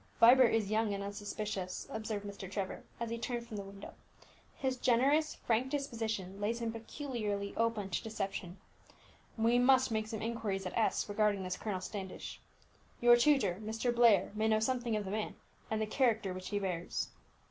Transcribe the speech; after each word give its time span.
"Vibert 0.19 0.51
is 0.51 0.71
young 0.71 0.95
and 0.95 1.03
unsuspicious," 1.03 1.85
observed 1.91 2.25
Mr. 2.25 2.49
Trevor, 2.51 2.83
as 2.99 3.11
he 3.11 3.19
turned 3.19 3.45
from 3.45 3.57
the 3.57 3.63
window; 3.63 3.93
"his 4.55 4.75
generous, 4.75 5.35
frank 5.35 5.69
disposition 5.69 6.41
lays 6.41 6.57
him 6.59 6.71
peculiarly 6.71 7.55
open 7.55 7.91
to 7.91 8.01
deception. 8.01 8.57
We 9.37 9.59
must 9.59 9.91
make 9.91 10.07
some 10.07 10.23
inquiries 10.23 10.65
at 10.65 10.75
S 10.75 11.07
regarding 11.07 11.43
this 11.43 11.55
Colonel 11.55 11.81
Standish. 11.81 12.41
Your 12.99 13.15
tutor, 13.15 13.59
Mr. 13.63 13.93
Blair, 13.95 14.31
may 14.33 14.47
know 14.47 14.59
something 14.59 14.95
of 14.95 15.05
the 15.05 15.11
man, 15.11 15.35
and 15.69 15.79
the 15.79 15.85
character 15.85 16.33
which 16.33 16.49
he 16.49 16.57
bears." 16.57 17.09